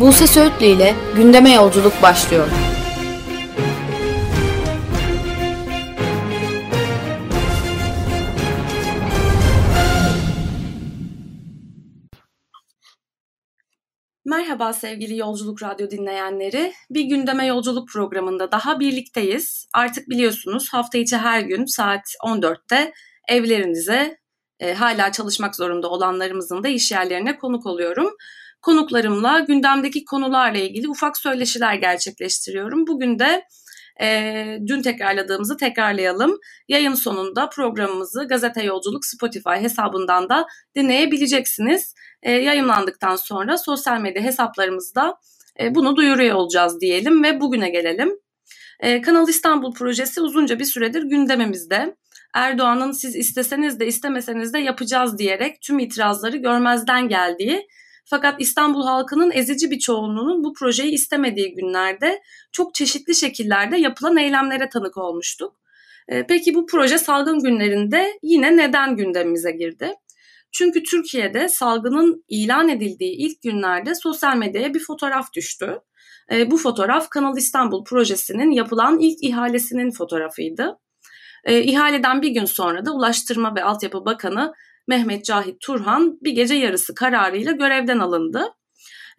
Buse 0.00 0.26
Söğütlü 0.26 0.66
ile 0.66 0.94
gündeme 1.16 1.52
yolculuk 1.52 2.02
başlıyor. 2.02 2.48
Merhaba 14.24 14.72
sevgili 14.72 15.16
Yolculuk 15.16 15.62
Radyo 15.62 15.90
dinleyenleri. 15.90 16.72
Bir 16.90 17.04
gündeme 17.04 17.46
yolculuk 17.46 17.88
programında 17.88 18.52
daha 18.52 18.80
birlikteyiz. 18.80 19.68
Artık 19.74 20.08
biliyorsunuz 20.08 20.68
hafta 20.72 20.98
içi 20.98 21.16
her 21.16 21.40
gün 21.40 21.64
saat 21.64 22.04
14'te 22.24 22.92
evlerinize 23.28 24.18
e, 24.60 24.74
hala 24.74 25.12
çalışmak 25.12 25.56
zorunda 25.56 25.88
olanlarımızın 25.88 26.62
da 26.62 26.68
iş 26.68 26.92
yerlerine 26.92 27.38
konuk 27.38 27.66
oluyorum. 27.66 28.10
Konuklarımla 28.66 29.40
gündemdeki 29.40 30.04
konularla 30.04 30.58
ilgili 30.58 30.88
ufak 30.88 31.16
söyleşiler 31.16 31.74
gerçekleştiriyorum. 31.74 32.86
Bugün 32.86 33.18
de 33.18 33.44
e, 34.00 34.58
dün 34.66 34.82
tekrarladığımızı 34.82 35.56
tekrarlayalım. 35.56 36.38
Yayın 36.68 36.94
sonunda 36.94 37.48
programımızı 37.48 38.24
Gazete 38.28 38.62
Yolculuk 38.62 39.04
Spotify 39.04 39.50
hesabından 39.50 40.28
da 40.28 40.46
dinleyebileceksiniz. 40.76 41.94
E, 42.22 42.32
yayınlandıktan 42.32 43.16
sonra 43.16 43.58
sosyal 43.58 44.00
medya 44.00 44.22
hesaplarımızda 44.22 45.14
e, 45.60 45.74
bunu 45.74 45.96
duyuruyor 45.96 46.34
olacağız 46.34 46.80
diyelim 46.80 47.24
ve 47.24 47.40
bugüne 47.40 47.70
gelelim. 47.70 48.12
E, 48.80 49.00
Kanal 49.00 49.28
İstanbul 49.28 49.74
projesi 49.74 50.20
uzunca 50.20 50.58
bir 50.58 50.64
süredir 50.64 51.02
gündemimizde. 51.02 51.96
Erdoğan'ın 52.34 52.92
siz 52.92 53.16
isteseniz 53.16 53.80
de 53.80 53.86
istemeseniz 53.86 54.52
de 54.52 54.58
yapacağız 54.58 55.18
diyerek 55.18 55.62
tüm 55.62 55.78
itirazları 55.78 56.36
görmezden 56.36 57.08
geldiği 57.08 57.66
fakat 58.06 58.40
İstanbul 58.40 58.82
halkının 58.82 59.30
ezici 59.30 59.70
bir 59.70 59.78
çoğunluğunun 59.78 60.44
bu 60.44 60.54
projeyi 60.54 60.92
istemediği 60.92 61.54
günlerde 61.54 62.22
çok 62.52 62.74
çeşitli 62.74 63.14
şekillerde 63.14 63.76
yapılan 63.76 64.16
eylemlere 64.16 64.68
tanık 64.68 64.96
olmuştuk. 64.96 65.56
Ee, 66.08 66.26
peki 66.26 66.54
bu 66.54 66.66
proje 66.66 66.98
salgın 66.98 67.40
günlerinde 67.40 68.18
yine 68.22 68.56
neden 68.56 68.96
gündemimize 68.96 69.50
girdi? 69.50 69.92
Çünkü 70.52 70.82
Türkiye'de 70.82 71.48
salgının 71.48 72.24
ilan 72.28 72.68
edildiği 72.68 73.16
ilk 73.16 73.42
günlerde 73.42 73.94
sosyal 73.94 74.36
medyaya 74.36 74.74
bir 74.74 74.80
fotoğraf 74.80 75.32
düştü. 75.32 75.80
Ee, 76.32 76.50
bu 76.50 76.56
fotoğraf 76.56 77.08
Kanal 77.08 77.36
İstanbul 77.36 77.84
projesinin 77.84 78.50
yapılan 78.50 78.98
ilk 78.98 79.22
ihalesinin 79.22 79.90
fotoğrafıydı. 79.90 80.78
E, 81.44 81.62
ihaleden 81.62 82.22
bir 82.22 82.30
gün 82.30 82.44
sonra 82.44 82.86
da 82.86 82.92
Ulaştırma 82.92 83.54
ve 83.54 83.64
Altyapı 83.64 84.04
Bakanı 84.04 84.54
Mehmet 84.86 85.24
Cahit 85.24 85.60
Turhan 85.60 86.18
bir 86.22 86.32
gece 86.32 86.54
yarısı 86.54 86.94
kararıyla 86.94 87.52
görevden 87.52 87.98
alındı. 87.98 88.54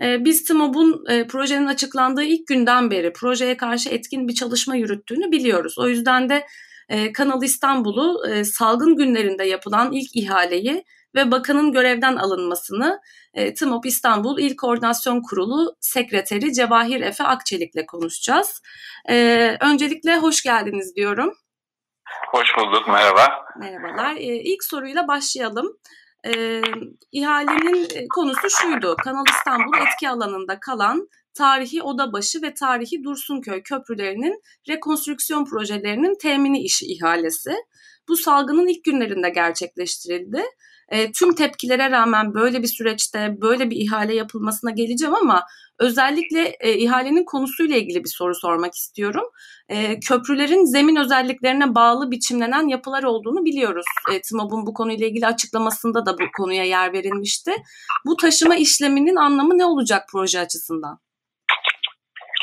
E, 0.04 0.26
biz 0.26 0.44
TMOB'un 0.44 1.06
e, 1.10 1.28
projenin 1.28 1.68
açıklandığı 1.68 2.24
ilk 2.24 2.48
günden 2.48 2.92
beri 2.92 3.14
projeye 3.14 3.58
karşı 3.58 3.90
etkin 3.90 4.28
bir 4.28 4.34
çalışma 4.34 4.76
yürüttüğünü 4.76 5.32
biliyoruz. 5.32 5.78
O 5.78 5.88
yüzden 5.88 6.30
de 6.30 6.46
e, 6.90 7.12
Kanal 7.14 7.44
İstanbul'u 7.44 8.28
e, 8.28 8.44
salgın 8.44 8.96
günlerinde 8.96 9.44
yapılan 9.44 9.92
ilk 9.92 10.16
ihaleyi 10.16 10.84
ve 11.16 11.32
bakanın 11.32 11.72
görevden 11.72 12.16
alınmasını 12.16 13.00
e, 13.34 13.54
İstanbul 13.86 14.40
İl 14.40 14.56
Koordinasyon 14.56 15.22
Kurulu 15.22 15.76
Sekreteri 15.80 16.54
Cevahir 16.54 17.02
Efe 17.02 17.24
Akçelik'le 17.24 17.88
konuşacağız. 17.88 18.62
Öncelikle 19.62 20.18
hoş 20.18 20.44
geldiniz 20.44 20.96
diyorum. 20.96 21.34
Hoş 22.32 22.58
bulduk, 22.58 22.88
merhaba. 22.88 23.46
Merhabalar. 23.58 24.16
Ee, 24.16 24.20
ilk 24.22 24.64
soruyla 24.64 25.08
başlayalım. 25.08 25.78
Ee, 26.26 26.62
ihalenin 27.12 27.88
e, 27.96 28.08
konusu 28.08 28.50
şuydu. 28.50 28.96
Kanal 29.04 29.24
İstanbul 29.30 29.78
etki 29.78 30.10
alanında 30.10 30.60
kalan 30.60 31.10
tarihi 31.38 31.84
Odabaşı 31.84 32.42
ve 32.42 32.54
tarihi 32.54 33.04
Dursunköy 33.04 33.64
köprülerinin 33.64 34.42
rekonstrüksiyon 34.70 35.46
projelerinin 35.46 36.16
temini 36.22 36.64
işi 36.64 36.86
ihalesi. 36.86 37.56
Bu 38.10 38.18
salgının 38.18 38.68
ilk 38.68 38.84
günlerinde 38.84 39.30
gerçekleştirildi. 39.30 40.44
E, 40.90 41.12
tüm 41.12 41.36
tepkilere 41.36 41.92
rağmen 41.92 42.34
böyle 42.34 42.62
bir 42.64 42.68
süreçte 42.68 43.36
böyle 43.42 43.70
bir 43.70 43.76
ihale 43.76 44.16
yapılmasına 44.16 44.72
geleceğim 44.72 45.16
ama 45.16 45.44
özellikle 45.80 46.56
e, 46.60 46.78
ihalenin 46.78 47.26
konusuyla 47.26 47.78
ilgili 47.78 48.04
bir 48.04 48.10
soru 48.10 48.36
sormak 48.36 48.76
istiyorum. 48.76 49.24
E, 49.70 50.00
köprülerin 50.00 50.66
zemin 50.66 50.96
özelliklerine 50.96 51.76
bağlı 51.76 52.12
biçimlenen 52.12 52.68
yapılar 52.68 53.04
olduğunu 53.04 53.46
biliyoruz. 53.46 53.86
E, 54.12 54.22
TMOB'un 54.22 54.66
bu 54.66 54.74
konuyla 54.74 55.08
ilgili 55.08 55.28
açıklamasında 55.28 56.06
da 56.06 56.14
bu 56.14 56.24
konuya 56.38 56.64
yer 56.64 56.94
verilmişti. 56.94 57.52
Bu 58.06 58.16
taşıma 58.16 58.56
işleminin 58.56 59.16
anlamı 59.16 59.58
ne 59.58 59.66
olacak 59.66 60.04
proje 60.12 60.40
açısından? 60.40 61.07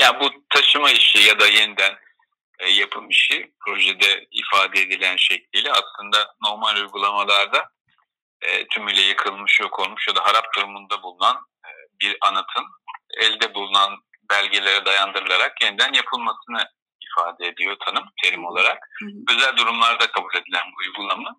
Ya 0.01 0.21
bu 0.21 0.31
taşıma 0.51 0.91
işi 0.91 1.19
ya 1.19 1.41
da 1.41 1.47
yeniden 1.47 1.99
e, 2.59 2.71
yapım 2.71 3.11
işi 3.11 3.53
projede 3.67 4.27
ifade 4.31 4.81
edilen 4.81 5.17
şekliyle 5.17 5.73
aslında 5.73 6.35
normal 6.45 6.77
uygulamalarda 6.77 7.71
e, 8.41 8.67
tümüyle 8.67 9.01
yıkılmış, 9.01 9.61
yok 9.61 9.79
olmuş 9.81 10.09
ya 10.09 10.17
da 10.17 10.25
harap 10.25 10.45
durumunda 10.57 11.03
bulunan 11.03 11.37
e, 11.67 11.71
bir 12.01 12.17
anıtın 12.21 12.65
elde 13.21 13.55
bulunan 13.55 13.99
belgelere 14.31 14.85
dayandırılarak 14.85 15.63
yeniden 15.63 15.93
yapılmasını 15.93 16.71
ifade 17.03 17.47
ediyor 17.47 17.77
tanım 17.87 18.05
terim 18.23 18.45
olarak. 18.45 18.79
Hı 18.99 19.07
hı. 19.07 19.37
Özel 19.37 19.57
durumlarda 19.57 20.07
kabul 20.07 20.35
edilen 20.35 20.65
bu 20.73 20.81
uygulama. 20.81 21.37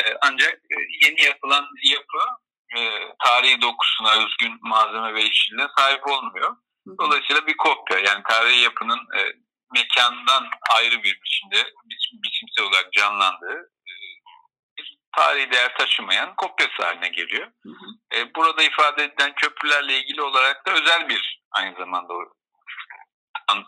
E, 0.00 0.02
ancak 0.22 0.52
e, 0.54 0.76
yeni 1.06 1.22
yapılan 1.22 1.66
yapı 1.84 2.18
e, 2.76 2.80
tarihi 3.24 3.62
dokusuna 3.62 4.12
özgün 4.12 4.58
malzeme 4.60 5.14
ve 5.14 5.22
işçiliğine 5.22 5.68
sahip 5.78 6.06
olmuyor. 6.06 6.56
Dolayısıyla 7.00 7.46
bir 7.46 7.56
kopya 7.56 7.98
yani 7.98 8.22
tarihi 8.28 8.60
yapının 8.60 9.00
e, 9.18 9.20
mekandan 9.74 10.48
ayrı 10.76 11.02
bir 11.02 11.20
biçimde 11.22 11.72
biçim, 11.84 12.22
biçimsel 12.22 12.64
olarak 12.64 12.92
canlandığı 12.92 13.70
tarihi 15.16 15.50
değer 15.50 15.76
taşımayan 15.78 16.34
kopyası 16.36 16.82
haline 16.82 17.08
geliyor. 17.08 17.46
Hı 17.62 17.68
hı. 17.68 18.18
E, 18.18 18.34
burada 18.34 18.62
ifade 18.62 19.04
edilen 19.04 19.34
köprülerle 19.34 19.98
ilgili 19.98 20.22
olarak 20.22 20.66
da 20.66 20.72
özel 20.72 21.08
bir 21.08 21.42
aynı 21.50 21.76
zamanda 21.76 22.14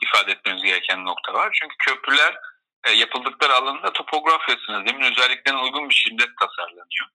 ifade 0.01 0.33
etmemiz 0.33 0.63
gereken 0.63 1.05
nokta 1.05 1.35
var. 1.35 1.59
Çünkü 1.61 1.77
köprüler 1.79 2.39
e, 2.85 2.93
yapıldıkları 2.93 3.55
alanda 3.55 3.93
topografyasına, 3.93 4.85
zemin 4.87 5.13
özelliklerine 5.13 5.61
uygun 5.61 5.89
bir 5.89 5.95
şekilde 5.95 6.25
tasarlanıyor. 6.41 7.07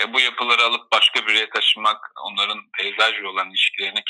E, 0.00 0.12
bu 0.12 0.20
yapıları 0.20 0.62
alıp 0.62 0.92
başka 0.92 1.26
bir 1.26 1.34
yere 1.34 1.50
taşımak 1.50 2.10
onların 2.24 2.70
peyzajla 2.78 3.28
olan 3.28 3.50
ilişkilerini 3.50 4.04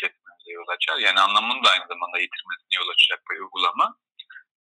yol 0.53 0.69
açar. 0.69 0.97
Yani 0.99 1.21
anlamını 1.21 1.65
da 1.65 1.71
aynı 1.71 1.87
zamanda 1.89 2.19
yitirmesine 2.19 2.75
yol 2.81 2.89
açacak 2.89 3.21
bir 3.31 3.41
uygulama. 3.41 3.95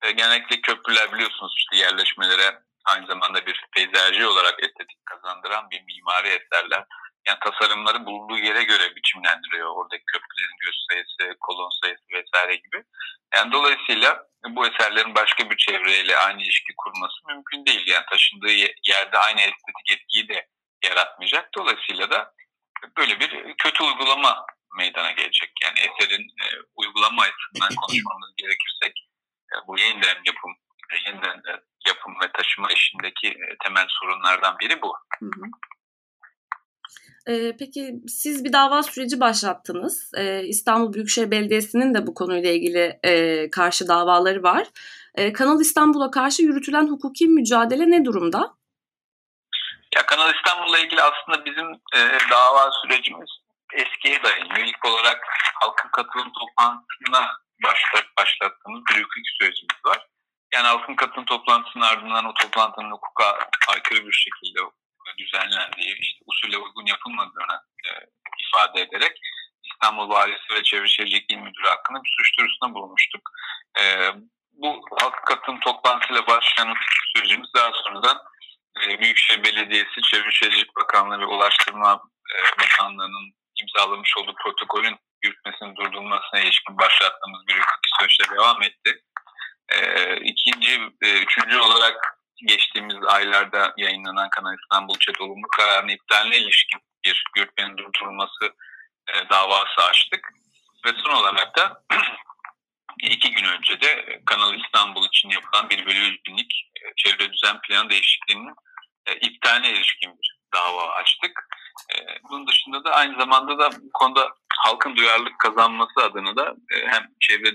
E, 0.02 0.10
genellikle 0.10 0.60
köprüler 0.60 1.12
biliyorsunuz 1.12 1.54
işte 1.56 1.76
yerleşmelere 1.76 2.62
aynı 2.84 3.06
zamanda 3.06 3.46
bir 3.46 3.66
peyzajı 3.76 4.30
olarak 4.30 4.64
estetik 4.64 5.06
kazandıran 5.06 5.70
bir 5.70 5.82
mimari 5.82 6.28
eserler. 6.28 6.84
Yani 7.26 7.38
tasarımları 7.44 8.06
bulunduğu 8.06 8.38
yere 8.38 8.62
göre 8.64 8.96
biçimlendiriyor. 8.96 9.70
Oradaki 9.76 10.04
köprülerin 10.04 10.56
göz 10.64 10.86
sayısı, 10.90 11.36
kolon 11.40 11.70
sayısı 11.82 12.04
vesaire 12.12 12.56
gibi. 12.56 12.84
Yani 13.34 13.52
dolayısıyla 13.52 14.26
bu 14.48 14.66
eserlerin 14.66 15.14
başka 15.14 15.50
bir 15.50 15.56
çevreyle 15.56 16.16
aynı 16.16 16.42
ilişki 16.42 16.72
kurması 16.76 17.14
mümkün 17.26 17.66
değil. 17.66 17.86
Yani 17.86 18.04
taşındığı 18.10 18.52
yerde 18.88 19.18
aynı 19.18 19.40
estetik 19.40 19.92
etkiyi 19.92 20.28
de 20.28 20.46
yaratmayacak. 20.84 21.48
Dolayısıyla 21.58 22.10
da 22.10 22.32
böyle 22.96 23.20
bir 23.20 23.54
kötü 23.56 23.84
uygulama 23.84 24.46
meydana 24.78 25.10
gelecek. 25.10 25.50
Yani 25.64 25.78
eserin 25.78 26.22
e, 26.22 26.46
uygulama 26.76 27.22
açısından 27.22 27.74
konuşmamız 27.80 28.30
gerekirsek 28.36 28.94
e, 29.52 29.54
bu 29.66 29.78
yeniden 29.78 30.18
yapım, 30.26 30.52
e, 30.92 30.94
yeniden 31.06 31.38
e, 31.50 31.52
yapım 31.88 32.14
ve 32.22 32.32
taşıma 32.32 32.68
işindeki 32.72 33.28
e, 33.28 33.56
temel 33.64 33.86
sorunlardan 33.88 34.58
biri 34.58 34.82
bu. 34.82 34.92
Hı 35.18 35.26
hı. 35.26 35.44
Ee, 37.28 37.56
peki 37.58 37.94
siz 38.08 38.44
bir 38.44 38.52
dava 38.52 38.82
süreci 38.82 39.20
başlattınız. 39.20 40.10
Ee, 40.16 40.42
İstanbul 40.44 40.92
Büyükşehir 40.92 41.30
Belediyesi'nin 41.30 41.94
de 41.94 42.06
bu 42.06 42.14
konuyla 42.14 42.50
ilgili 42.50 42.98
e, 43.04 43.50
karşı 43.50 43.88
davaları 43.88 44.42
var. 44.42 44.66
E, 45.14 45.32
Kanal 45.32 45.60
İstanbul'a 45.60 46.10
karşı 46.10 46.42
yürütülen 46.42 46.88
hukuki 46.88 47.28
mücadele 47.28 47.90
ne 47.90 48.04
durumda? 48.04 48.54
Ya 49.94 50.06
Kanal 50.06 50.34
İstanbul'la 50.34 50.78
ilgili 50.78 51.02
aslında 51.02 51.44
bizim 51.44 51.66
e, 51.94 52.00
dava 52.30 52.70
sürecimiz 52.82 53.30
eskiye 53.74 54.22
dayanıyor. 54.22 54.66
İlk 54.66 54.84
olarak 54.84 55.26
halkın 55.60 55.88
katılım 55.88 56.32
toplantısına 56.32 57.36
başlat, 57.64 58.06
başlattığımız 58.18 58.82
bir 58.90 59.02
hukuk 59.02 59.26
sürecimiz 59.40 59.84
var. 59.86 60.06
Yani 60.54 60.66
halkın 60.66 60.94
katılım 60.94 61.24
toplantısının 61.24 61.84
ardından 61.84 62.24
o 62.24 62.34
toplantının 62.34 62.90
hukuka 62.90 63.38
aykırı 63.68 64.06
bir 64.06 64.12
şekilde 64.12 64.60
düzenlendiği, 65.18 65.98
işte 66.00 66.18
usule 66.26 66.58
uygun 66.58 66.86
yapılmadığını 66.86 67.60
e, 67.86 67.90
ifade 68.46 68.80
ederek 68.80 69.18
İstanbul 69.72 70.08
Valisi 70.08 70.54
ve 70.54 70.62
Çevre 70.62 70.88
Şehircilik 70.88 71.32
İl 71.32 71.36
Müdürü 71.36 71.68
hakkında 71.68 72.02
bir 72.04 72.14
suç 72.18 72.38
duyurusunda 72.38 72.74
bulunmuştuk. 72.74 73.30
E, 73.80 74.12
bu 74.52 74.84
halk 75.00 75.26
katılım 75.26 75.60
toplantısıyla 75.60 76.26
başlayan 76.26 76.74
sürecimiz 77.16 77.48
daha 77.54 77.70
sonradan 77.72 78.18
e, 78.82 79.00
Büyükşehir 79.00 79.44
Belediyesi, 79.44 80.02
Çevre 80.10 80.66
Bakanlığı 80.76 81.20
ve 81.20 81.26
Ulaştırma 81.26 82.02
e, 82.34 82.60
Bakanlığı'nın 82.60 83.34
imzalamış 83.62 84.16
olduğu 84.16 84.34
protokolün 84.42 84.96
yürütmesinin 85.24 85.76
durdurulmasına 85.76 86.40
ilişkin 86.40 86.78
başlattığımız 86.78 87.46
bir 87.48 87.54
hukuki 87.54 87.90
süreçte 87.98 88.34
devam 88.34 88.62
etti. 88.62 89.02
E, 89.68 90.16
ikinci, 90.16 90.72
e, 91.02 91.22
üçüncü 91.22 91.58
olarak 91.58 92.18
geçtiğimiz 92.46 92.96
aylarda 93.06 93.74
yayınlanan 93.76 94.30
Kanal 94.30 94.56
İstanbul 94.62 94.98
Çet 94.98 95.20
olumlu 95.20 95.46
kararının 95.56 95.92
iptaline 95.92 96.38
ilişkin 96.38 96.80
bir 97.04 97.24
yürütmenin 97.36 97.76
durdurulması 97.76 98.44
e, 99.08 99.28
davası 99.30 99.82
açtık. 99.90 100.28
Ve 100.86 100.90
son 101.04 101.14
olarak 101.14 101.58
da 101.58 101.84
iki 103.02 103.30
gün 103.30 103.44
önce 103.44 103.80
de 103.80 104.22
Kanal 104.26 104.54
İstanbul 104.54 105.06
için 105.06 105.30
yapılan 105.30 105.70
bir 105.70 105.86
bölü 105.86 105.98
yüz 105.98 106.18
binlik 106.26 106.70
e, 106.82 106.92
çevre 106.96 107.32
düzen 107.32 107.60
planı 107.60 107.90
değişikliğinin 107.90 108.54
e, 109.06 109.14
iptaline 109.14 109.70
ilişkin 109.70 110.18
bir 110.18 110.38
dava 110.54 110.88
açtık. 110.88 111.48
E, 111.94 111.96
bunun 112.30 112.46
dışında 112.46 112.84
da 112.84 112.90
aynı 112.90 113.18
zamanda 113.18 113.58
da 113.58 113.70
bu 113.82 113.90
konuda 113.92 114.28
halkın 114.58 114.96
duyarlılık 114.96 115.38
kazanması 115.38 116.00
adına 116.02 116.36
da 116.36 116.54
e, 116.70 116.86
hem 116.86 117.06
çevre 117.20 117.52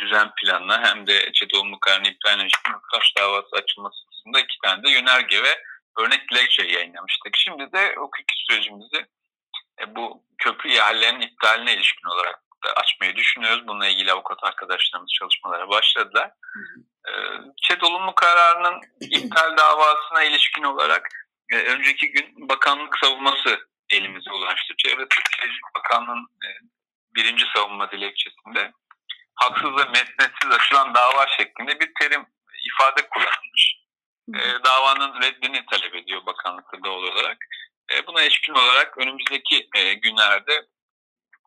düzen 0.00 0.30
planına 0.42 0.82
hem 0.82 1.06
de 1.06 1.32
kararını 1.32 2.08
iptaline 2.08 2.42
ilişkin 2.42 2.72
muhtaç 2.72 3.16
davası 3.18 3.56
açılması 3.56 3.96
hususunda 4.06 4.40
iki 4.40 4.56
tane 4.64 4.82
de 4.82 4.90
yönerge 4.90 5.42
ve 5.42 5.62
örnek 5.98 6.30
dilekçe 6.30 6.62
yayınlamıştık. 6.62 7.36
Şimdi 7.36 7.72
de 7.72 7.94
hukuki 7.96 8.34
sürecimizi 8.48 9.06
e, 9.80 9.96
bu 9.96 10.24
köprü 10.38 10.70
ihalelerinin 10.70 11.20
iptaline 11.20 11.74
ilişkin 11.74 12.08
olarak 12.08 12.40
da 12.64 12.72
açmayı 12.72 13.16
düşünüyoruz. 13.16 13.66
Bununla 13.66 13.86
ilgili 13.86 14.12
avukat 14.12 14.38
arkadaşlarımız 14.42 15.10
çalışmalara 15.18 15.68
başladılar. 15.68 16.30
ÇED 17.62 17.82
olumlu 17.82 18.14
kararının 18.14 18.80
iptal 19.00 19.56
davasına 19.56 20.22
ilişkin 20.22 20.62
olarak 20.62 21.08
e, 21.52 21.56
önceki 21.56 22.10
gün 22.10 22.48
bakanlık 22.48 22.98
savunması 22.98 23.68
elimize 23.90 24.30
ulaştı. 24.32 24.74
Çevre 24.78 25.06
Şehircilik 25.36 25.74
Bakanlığı'nın 25.74 26.28
e, 26.44 26.48
birinci 27.14 27.44
savunma 27.54 27.90
dilekçesinde 27.90 28.72
haksız 29.34 29.70
ve 29.70 29.84
mesnetsiz 29.84 30.50
açılan 30.50 30.94
dava 30.94 31.26
şeklinde 31.26 31.80
bir 31.80 31.90
terim 32.00 32.26
ifade 32.70 33.08
kullanılmış 33.08 33.76
e, 34.34 34.64
davanın 34.64 35.22
reddini 35.22 35.66
talep 35.66 35.94
ediyor 35.94 36.26
bakanlıkta 36.26 36.84
doğal 36.84 37.02
olarak. 37.02 37.38
E, 37.92 38.06
buna 38.06 38.22
ilişkin 38.22 38.54
olarak 38.54 38.98
önümüzdeki 38.98 39.68
e, 39.74 39.94
günlerde 39.94 40.66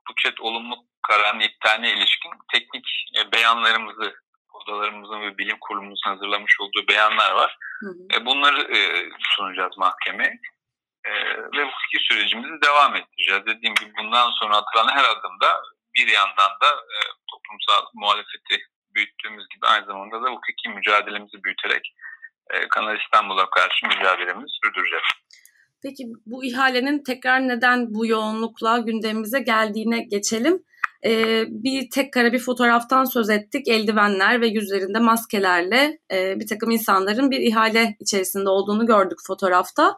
Buket 0.10 0.42
olumlu 0.42 0.76
kararın 1.08 1.40
iptaline 1.40 1.92
ilişkin 1.92 2.32
teknik 2.54 2.88
e, 3.18 3.32
beyanlarımızı 3.32 4.16
odalarımızın 4.56 5.22
ve 5.22 5.38
bilim 5.38 5.58
kurulumuzun 5.62 6.10
hazırlamış 6.10 6.60
olduğu 6.60 6.88
beyanlar 6.90 7.32
var. 7.32 7.58
Hı 7.80 7.90
hı. 7.90 8.08
E, 8.16 8.26
bunları 8.26 8.62
e, 8.78 9.10
sunacağız 9.36 9.78
mahkemeye. 9.78 10.40
E, 11.06 11.12
ve 11.38 11.64
hukuki 11.64 11.98
sürecimizi 12.10 12.62
devam 12.66 12.96
ettireceğiz. 12.96 13.46
Dediğim 13.46 13.76
gibi 13.76 13.92
bundan 14.00 14.32
sonra 14.42 14.56
atılan 14.58 14.88
her 14.98 15.04
adımda 15.04 15.62
bir 15.98 16.08
yandan 16.08 16.52
da 16.62 16.70
e, 16.96 16.98
toplumsal 17.32 17.86
muhalefeti 17.94 18.58
büyüttüğümüz 18.96 19.46
gibi 19.54 19.66
aynı 19.68 19.86
zamanda 19.86 20.24
da 20.24 20.30
hukuki 20.30 20.70
mücadelemizi 20.70 21.44
büyüterek 21.44 21.94
e, 22.54 22.68
Kanal 22.68 23.00
İstanbul'a 23.00 23.50
karşı 23.50 23.88
mücadelemizi 23.88 24.54
sürdüreceğiz. 24.64 25.06
Peki 25.84 26.04
bu 26.26 26.46
ihalenin 26.46 27.04
tekrar 27.04 27.48
neden 27.48 27.94
bu 27.94 28.06
yoğunlukla 28.06 28.78
gündemimize 28.78 29.40
geldiğine 29.40 30.00
geçelim. 30.00 30.64
Ee, 31.06 31.46
bir 31.50 31.90
tek 31.90 32.14
kare 32.14 32.34
bir 32.34 32.40
fotoğraftan 32.40 33.06
söz 33.06 33.30
ettik. 33.30 33.68
Eldivenler 33.68 34.42
ve 34.42 34.48
yüzlerinde 34.48 35.00
maskelerle 35.00 36.00
e, 36.12 36.40
bir 36.40 36.48
takım 36.48 36.72
insanların 36.72 37.32
bir 37.32 37.40
ihale 37.40 37.96
içerisinde 38.00 38.50
olduğunu 38.50 38.86
gördük 38.86 39.18
fotoğrafta. 39.28 39.98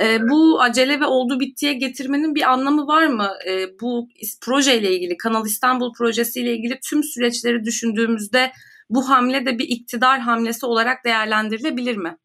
E, 0.00 0.20
bu 0.28 0.60
acele 0.60 1.00
ve 1.00 1.06
oldu 1.06 1.40
bittiye 1.40 1.72
getirmenin 1.72 2.34
bir 2.34 2.42
anlamı 2.42 2.86
var 2.86 3.06
mı? 3.06 3.32
E, 3.48 3.66
bu 3.80 4.08
projeyle 4.42 4.90
ilgili, 4.92 5.16
Kanal 5.16 5.46
İstanbul 5.46 5.92
projesiyle 5.98 6.52
ilgili 6.52 6.80
tüm 6.90 7.02
süreçleri 7.02 7.64
düşündüğümüzde 7.64 8.52
bu 8.90 9.08
hamle 9.08 9.46
de 9.46 9.58
bir 9.58 9.68
iktidar 9.68 10.20
hamlesi 10.20 10.66
olarak 10.66 11.04
değerlendirilebilir 11.04 11.96
mi? 11.96 12.16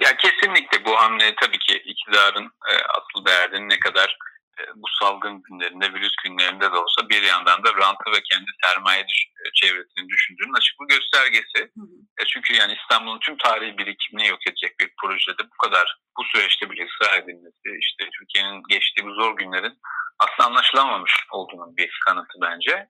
Ya 0.00 0.16
kesinlikle 0.16 0.84
bu 0.84 0.96
hamle 0.96 1.34
tabii 1.40 1.58
ki 1.58 1.82
iktidarın 1.84 2.44
e, 2.44 2.72
asıl 2.74 3.26
değerinin 3.26 3.68
ne 3.68 3.78
kadar 3.78 4.08
e, 4.08 4.33
bu 4.74 4.88
salgın 5.00 5.42
günlerinde, 5.42 5.94
virüs 5.94 6.16
günlerinde 6.24 6.72
de 6.72 6.76
olsa 6.76 7.08
bir 7.08 7.22
yandan 7.22 7.64
da 7.64 7.74
rantı 7.74 8.06
ve 8.16 8.20
kendi 8.32 8.50
sermaye 8.64 9.08
düş, 9.08 9.20
e, 9.44 9.46
çevresini 9.54 10.08
düşündüğünün 10.08 10.58
açık 10.58 10.74
bir 10.80 10.94
göstergesi. 10.94 11.58
Hı 11.78 11.84
hı. 11.90 11.96
E 12.20 12.24
çünkü 12.24 12.54
yani 12.54 12.72
İstanbul'un 12.80 13.18
tüm 13.18 13.36
tarihi 13.36 13.78
birikimini 13.78 14.28
yok 14.28 14.46
edecek 14.46 14.80
bir 14.80 14.90
projede 15.00 15.42
bu 15.52 15.56
kadar 15.64 15.96
bu 16.18 16.24
süreçte 16.24 16.70
bile 16.70 16.86
ısrar 16.86 17.18
edilmesi, 17.18 17.68
işte 17.80 18.10
Türkiye'nin 18.18 18.62
geçtiği 18.68 19.06
bu 19.06 19.14
zor 19.14 19.36
günlerin 19.36 19.78
aslında 20.18 20.48
anlaşılamamış 20.48 21.12
olduğunun 21.30 21.76
bir 21.76 22.00
kanıtı 22.06 22.38
bence. 22.42 22.88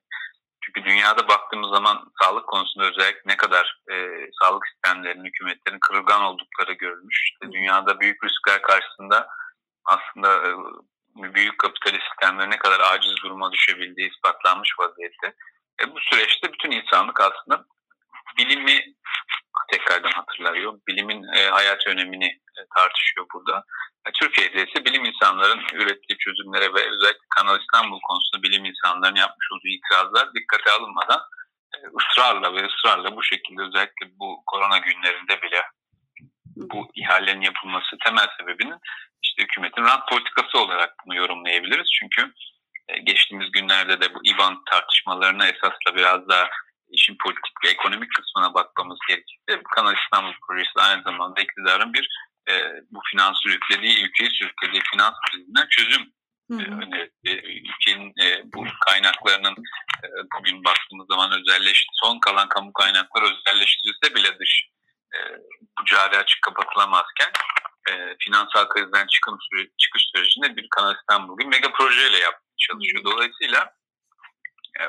Çünkü 0.64 0.84
dünyada 0.84 1.28
baktığımız 1.28 1.70
zaman 1.70 2.12
sağlık 2.22 2.46
konusunda 2.46 2.86
özellikle 2.86 3.20
ne 3.26 3.36
kadar 3.36 3.80
e, 3.92 3.94
sağlık 4.42 4.62
sistemlerinin, 4.66 5.24
hükümetlerin 5.24 5.78
kırılgan 5.78 6.22
oldukları 6.22 6.72
görülmüş. 6.72 7.30
İşte 7.32 7.52
dünyada 7.52 8.00
büyük 8.00 8.24
riskler 8.24 8.62
karşısında 8.62 9.28
aslında 9.84 10.48
e, 10.48 10.50
büyük 11.16 11.58
kapitalist 11.58 12.04
sistemlerin 12.08 12.50
ne 12.50 12.58
kadar 12.58 12.80
aciz 12.80 13.16
duruma 13.22 13.52
düşebildiği 13.52 14.10
ispatlanmış 14.10 14.78
vaziyette. 14.78 15.34
E, 15.80 15.94
bu 15.94 16.00
süreçte 16.00 16.52
bütün 16.52 16.70
insanlık 16.70 17.20
aslında 17.20 17.64
bilimi 18.38 18.94
tekrardan 19.70 20.10
hatırlıyor. 20.10 20.78
Bilimin 20.88 21.22
e, 21.32 21.48
hayat 21.48 21.86
önemini 21.86 22.26
e, 22.26 22.60
tartışıyor 22.76 23.26
burada. 23.34 23.64
E, 24.06 24.12
Türkiye'de 24.12 24.66
ise 24.66 24.84
bilim 24.84 25.04
insanların 25.04 25.60
ürettiği 25.72 26.18
çözümlere 26.18 26.74
ve 26.74 26.90
özellikle 26.90 27.26
Kanal 27.36 27.60
İstanbul 27.60 28.00
konusunda 28.08 28.42
bilim 28.42 28.64
insanlarının 28.64 29.18
yapmış 29.18 29.46
olduğu 29.52 29.68
itirazlar 29.68 30.34
dikkate 30.34 30.70
alınmadan 30.70 31.20
e, 31.74 31.76
ısrarla 31.98 32.54
ve 32.54 32.66
ısrarla 32.66 33.16
bu 33.16 33.22
şekilde 33.22 33.62
özellikle 33.62 34.06
bu 34.20 34.42
korona 34.46 34.78
günlerinde 34.78 35.42
bile 35.42 35.62
bu 36.56 36.90
ihalenin 36.94 37.40
yapılması 37.40 37.96
temel 38.04 38.28
sebebinin 38.38 38.78
hükümetin 39.54 39.84
rant 39.84 40.08
politikası 40.08 40.58
olarak 40.58 40.94
bunu 41.06 41.16
yorumlayabiliriz. 41.16 41.86
Çünkü 42.00 42.32
e, 42.88 42.98
geçtiğimiz 42.98 43.50
günlerde 43.52 44.00
de 44.00 44.14
bu 44.14 44.20
İBAN 44.24 44.64
tartışmalarına 44.70 45.46
esasla 45.46 45.94
biraz 45.94 46.28
daha 46.28 46.48
işin 46.90 47.16
politik 47.24 47.54
ve 47.64 47.68
ekonomik 47.68 48.14
kısmına 48.14 48.54
bakmamız 48.54 48.98
gerekirse 49.08 49.62
Kanal 49.74 49.94
İstanbul 50.04 50.34
projesi 50.48 50.80
aynı 50.80 51.02
zamanda 51.02 51.40
iktidarın 51.40 51.92
bir 51.94 52.08
e, 52.50 52.52
bu 52.90 53.00
finans 53.10 53.36
sürüklediği, 53.42 54.04
ülkeyi 54.04 54.30
sürüklediği 54.30 54.82
finans 54.92 55.14
krizinden 55.30 55.66
çözüm 55.70 56.02
e, 56.50 56.84
önerisi. 56.84 57.42
Ülkenin 57.68 58.12
e, 58.22 58.42
bu 58.44 58.64
kaynaklarının 58.86 59.56
e, 60.04 60.06
bugün 60.38 60.64
baktığımız 60.64 61.06
zaman 61.10 61.32
özelleşti. 61.32 61.88
Son 61.92 62.18
kalan 62.18 62.48
kamu 62.48 62.72
kaynakları 62.72 63.24
özelleştirilse 63.24 64.14
bile 64.14 64.38
dış 64.38 64.68
e, 65.14 65.18
bu 65.80 65.84
cari 65.84 66.16
açık 66.16 66.42
kapatılamazken 66.42 67.28
e, 67.28 67.73
finansal 68.24 68.68
krizden 68.68 69.06
çıkım 69.06 69.38
süre, 69.40 69.68
çıkış 69.78 70.02
sürecinde 70.14 70.56
bir 70.56 70.68
Kanal 70.70 70.94
İstanbul 70.94 71.38
gibi 71.38 71.48
mega 71.48 71.72
projeyle 71.72 72.18
yapmaya 72.18 72.56
çalışıyor. 72.58 73.04
Dolayısıyla 73.04 73.60
e, 74.80 74.82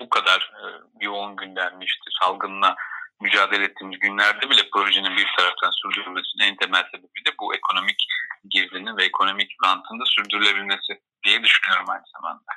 bu 0.00 0.08
kadar 0.08 0.52
e, 0.62 0.64
yoğun 1.00 1.36
gündemli 1.36 1.84
işte 1.84 2.10
salgınla 2.20 2.76
mücadele 3.20 3.64
ettiğimiz 3.64 3.98
günlerde 3.98 4.50
bile 4.50 4.70
projenin 4.72 5.16
bir 5.16 5.26
taraftan 5.38 5.70
sürdürülmesinin 5.70 6.44
en 6.44 6.56
temel 6.56 6.84
sebebi 6.90 7.24
de 7.26 7.30
bu 7.40 7.54
ekonomik 7.54 8.06
girdinin 8.50 8.96
ve 8.96 9.04
ekonomik 9.04 9.50
rantın 9.64 10.00
da 10.00 10.04
sürdürülebilmesi 10.06 10.92
diye 11.24 11.42
düşünüyorum 11.42 11.90
aynı 11.90 12.04
zamanda. 12.14 12.52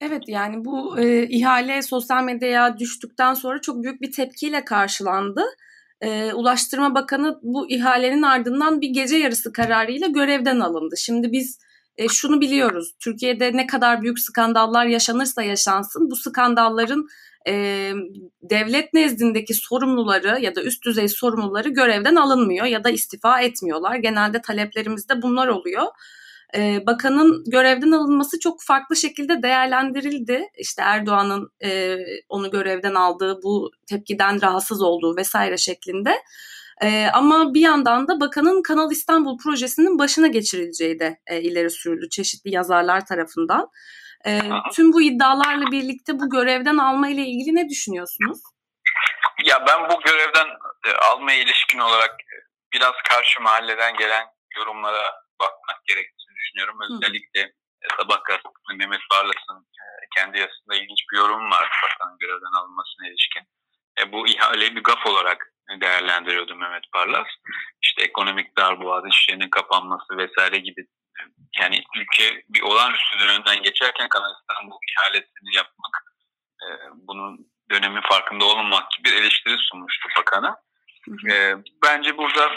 Evet 0.00 0.22
yani 0.26 0.64
bu 0.64 1.00
e, 1.00 1.22
ihale 1.28 1.82
sosyal 1.82 2.22
medyaya 2.22 2.78
düştükten 2.78 3.34
sonra 3.34 3.60
çok 3.60 3.82
büyük 3.82 4.00
bir 4.02 4.12
tepkiyle 4.12 4.64
karşılandı. 4.64 5.44
E, 6.00 6.32
Ulaştırma 6.32 6.94
Bakanı 6.94 7.38
bu 7.42 7.70
ihalenin 7.70 8.22
ardından 8.22 8.80
bir 8.80 8.88
gece 8.88 9.16
yarısı 9.16 9.52
kararıyla 9.52 10.06
görevden 10.06 10.60
alındı. 10.60 10.96
Şimdi 10.96 11.32
biz 11.32 11.58
e, 11.96 12.08
şunu 12.08 12.40
biliyoruz. 12.40 12.94
Türkiye'de 13.00 13.56
ne 13.56 13.66
kadar 13.66 14.02
büyük 14.02 14.20
skandallar 14.20 14.86
yaşanırsa 14.86 15.42
yaşansın 15.42 16.10
bu 16.10 16.16
skandalların 16.16 17.08
e, 17.48 17.92
devlet 18.42 18.94
nezdindeki 18.94 19.54
sorumluları 19.54 20.40
ya 20.40 20.54
da 20.54 20.62
üst 20.62 20.84
düzey 20.84 21.08
sorumluları 21.08 21.68
görevden 21.68 22.14
alınmıyor 22.14 22.66
ya 22.66 22.84
da 22.84 22.90
istifa 22.90 23.40
etmiyorlar. 23.40 23.96
Genelde 23.96 24.40
taleplerimizde 24.40 25.22
bunlar 25.22 25.48
oluyor. 25.48 25.86
E, 26.56 26.86
bakanın 26.86 27.44
görevden 27.46 27.90
alınması 27.90 28.40
çok 28.40 28.62
farklı 28.62 28.96
şekilde 28.96 29.42
değerlendirildi. 29.42 30.48
İşte 30.58 30.82
Erdoğan'ın 30.82 31.50
e, 31.64 31.96
onu 32.28 32.50
görevden 32.50 32.94
aldığı, 32.94 33.42
bu 33.42 33.70
tepkiden 33.88 34.42
rahatsız 34.42 34.82
olduğu 34.82 35.16
vesaire 35.16 35.56
şeklinde. 35.56 36.22
E, 36.82 37.06
ama 37.12 37.54
bir 37.54 37.60
yandan 37.60 38.08
da 38.08 38.20
bakanın 38.20 38.62
Kanal 38.62 38.90
İstanbul 38.90 39.38
projesinin 39.38 39.98
başına 39.98 40.26
geçirileceği 40.26 40.98
de 40.98 41.18
e, 41.26 41.40
ileri 41.40 41.70
sürüldü 41.70 42.08
çeşitli 42.08 42.54
yazarlar 42.54 43.06
tarafından. 43.06 43.68
E, 44.26 44.40
tüm 44.74 44.92
bu 44.92 45.02
iddialarla 45.02 45.72
birlikte 45.72 46.12
bu 46.20 46.30
görevden 46.30 46.76
alma 46.76 47.08
ile 47.08 47.20
ilgili 47.20 47.54
ne 47.54 47.68
düşünüyorsunuz? 47.68 48.38
Ya 49.44 49.64
ben 49.68 49.88
bu 49.90 50.00
görevden 50.00 50.46
e, 50.86 50.90
almaya 51.12 51.38
ilişkin 51.38 51.78
olarak 51.78 52.10
e, 52.10 52.36
biraz 52.72 52.94
karşı 53.10 53.42
mahalleden 53.42 53.96
gelen 53.96 54.26
yorumlara 54.58 55.02
bakmak 55.40 55.84
gerektiğini 55.86 56.17
düşünüyorum. 56.38 56.78
Özellikle 56.80 57.40
e, 57.82 57.86
Sabah 57.96 58.24
gazetesinde 58.24 58.76
Mehmet 58.76 59.00
Barlas'ın 59.12 59.60
e, 59.80 59.84
kendi 60.16 60.38
yazısında 60.38 60.74
ilginç 60.76 61.00
bir 61.12 61.18
yorum 61.18 61.50
var 61.50 61.70
bakanın 61.84 62.18
görevden 62.18 62.58
alınmasına 62.60 63.08
ilişkin. 63.08 63.42
E, 64.00 64.12
bu 64.12 64.28
ihaleyi 64.28 64.76
bir 64.76 64.82
gaf 64.82 65.06
olarak 65.06 65.52
değerlendiriyordu 65.80 66.54
Mehmet 66.56 66.84
Barlas. 66.94 67.28
İşte 67.82 68.02
ekonomik 68.02 68.56
darboğaz, 68.58 69.04
işlerinin 69.10 69.50
kapanması 69.50 70.16
vesaire 70.16 70.58
gibi 70.58 70.86
yani 71.60 71.84
ülke 71.96 72.42
bir 72.48 72.62
olağanüstü 72.62 73.18
dönemden 73.20 73.62
geçerken 73.62 74.08
Kanal 74.08 74.34
İstanbul 74.40 74.78
ihalesini 74.92 75.56
yapmak, 75.56 76.14
e, 76.62 76.66
bunun 76.92 77.46
dönemin 77.70 78.00
farkında 78.00 78.44
olmamak 78.44 78.90
gibi 78.90 79.08
bir 79.08 79.14
eleştiri 79.14 79.56
sunmuştu 79.58 80.08
bakana. 80.18 80.56
E, 81.30 81.54
bence 81.84 82.16
burada 82.16 82.50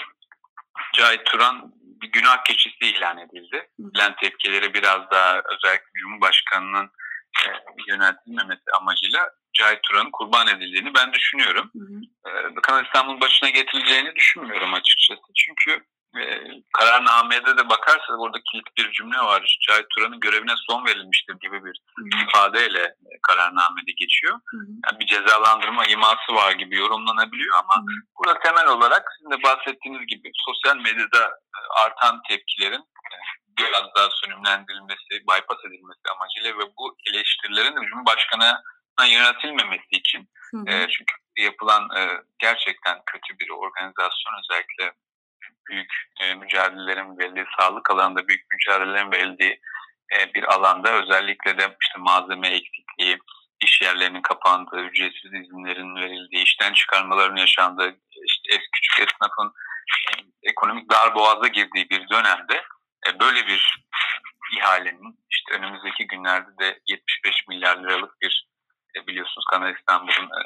Cahit 0.93 1.25
Turan 1.25 1.73
bir 2.01 2.11
günah 2.11 2.43
keçisi 2.43 2.85
ilan 2.85 3.17
edildi. 3.17 3.69
Bilen 3.79 4.15
tepkileri 4.15 4.73
biraz 4.73 5.11
daha 5.11 5.35
özellikle 5.37 5.89
Cumhurbaşkanı'nın 6.01 6.91
e, 7.39 7.45
yönetilmemesi 7.87 8.71
amacıyla 8.79 9.29
Cahit 9.53 9.83
Turan'ın 9.83 10.11
kurban 10.11 10.47
edildiğini 10.47 10.93
ben 10.93 11.13
düşünüyorum. 11.13 11.71
Hı 11.73 11.79
hı. 11.79 12.29
E, 12.29 12.61
Kanal 12.63 12.85
İstanbul 12.85 13.21
başına 13.21 13.49
getirileceğini 13.49 14.15
düşünmüyorum 14.15 14.73
açıkçası. 14.73 15.21
Çünkü 15.35 15.85
e, 16.19 16.23
kararnamede 16.77 17.57
de 17.57 17.69
bakarsanız 17.69 18.19
orada 18.19 18.37
kilit 18.51 18.77
bir 18.77 18.91
cümle 18.91 19.17
var. 19.17 19.57
Cahit 19.67 19.85
Turan'ın 19.89 20.19
görevine 20.19 20.53
son 20.69 20.85
verilmiştir 20.85 21.35
gibi 21.41 21.65
bir 21.65 21.81
Hı-hı. 21.97 22.23
ifadeyle 22.23 22.95
kararnamede 23.27 23.91
geçiyor. 23.97 24.39
Yani 24.85 24.99
bir 24.99 25.05
cezalandırma 25.05 25.85
iması 25.85 26.35
var 26.35 26.51
gibi 26.51 26.75
yorumlanabiliyor 26.75 27.57
ama 27.57 27.75
Hı-hı. 27.75 27.95
burada 28.17 28.39
temel 28.39 28.67
olarak 28.67 29.03
sizin 29.17 29.31
de 29.31 29.43
bahsettiğiniz 29.43 30.07
gibi 30.07 30.31
sosyal 30.45 30.77
medyada 30.77 31.23
e, 31.27 31.59
artan 31.85 32.21
tepkilerin 32.29 32.85
e, 33.13 33.15
biraz 33.59 33.85
daha 33.95 34.09
sönümlendirilmesi, 34.11 35.11
bypass 35.11 35.59
edilmesi 35.67 36.05
amacıyla 36.15 36.57
ve 36.59 36.71
bu 36.77 36.97
eleştirilerin 37.09 37.87
Cumhurbaşkanı'na 37.89 39.05
yönetilmemesi 39.05 39.91
için 39.91 40.29
e, 40.67 40.87
çünkü 40.87 41.13
yapılan 41.37 41.83
e, 41.97 42.01
gerçekten 42.39 43.01
kötü 43.05 43.39
bir 43.39 43.49
organizasyon 43.49 44.33
özellikle 44.39 44.93
büyük 45.69 45.93
e, 46.21 46.35
mücadelelerin 46.35 47.17
verildiği, 47.17 47.45
sağlık 47.59 47.91
alanında 47.91 48.27
büyük 48.27 48.45
mücadelelerin 48.51 49.11
verildiği 49.11 49.59
e, 50.15 50.33
bir 50.33 50.43
alanda 50.43 50.91
özellikle 50.91 51.57
de 51.57 51.77
işte 51.81 51.99
malzeme 51.99 52.47
eksikliği, 52.47 53.19
iş 53.63 53.81
yerlerinin 53.81 54.21
kapandığı, 54.21 54.81
ücretsiz 54.81 55.33
izinlerin 55.33 55.95
verildiği, 55.95 56.43
işten 56.43 56.73
çıkarmaların 56.73 57.35
yaşandığı, 57.35 57.95
işte 58.25 58.55
es, 58.55 58.61
küçük 58.71 58.99
esnafın 58.99 59.53
e, 60.09 60.11
ekonomik 60.49 60.91
dar 60.91 61.15
boğaza 61.15 61.47
girdiği 61.47 61.89
bir 61.89 62.09
dönemde 62.09 62.63
e, 63.07 63.19
böyle 63.19 63.47
bir 63.47 63.85
ihalenin 64.57 65.19
işte 65.31 65.53
önümüzdeki 65.53 66.07
günlerde 66.07 66.57
de 66.59 66.79
75 66.87 67.47
milyar 67.47 67.77
liralık 67.77 68.21
bir 68.21 68.47
e, 68.95 69.07
biliyorsunuz 69.07 69.45
Kanal 69.51 69.75
İstanbul'un 69.75 70.25
e, 70.25 70.41